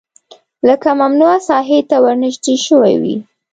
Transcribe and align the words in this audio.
لکه 0.67 0.89
ممنوعه 1.01 1.39
ساحې 1.49 1.79
ته 1.89 1.95
ورنژدې 2.05 2.55
شوی 2.65 2.93
وي 3.01 3.15